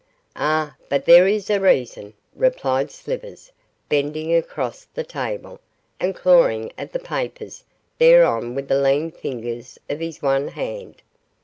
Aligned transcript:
'Ah, 0.35 0.75
but 0.89 1.05
there 1.05 1.27
is 1.27 1.47
a 1.51 1.59
reason,' 1.59 2.15
replied 2.35 2.89
Slivers, 2.89 3.51
bending 3.87 4.33
across 4.35 4.85
the 4.85 5.03
table 5.03 5.59
and 5.99 6.15
clawing 6.15 6.73
at 6.75 6.91
the 6.91 6.97
papers 6.97 7.63
thereon 7.99 8.55
with 8.55 8.67
the 8.67 8.81
lean 8.81 9.11
fingers 9.11 9.77
of 9.91 9.99
his 9.99 10.19
one 10.19 10.47
hand. 10.47 11.03